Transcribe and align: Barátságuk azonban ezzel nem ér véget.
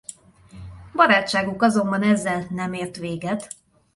Barátságuk 0.93 1.61
azonban 1.61 2.03
ezzel 2.03 2.47
nem 2.49 2.73
ér 2.73 2.91
véget. 2.99 3.51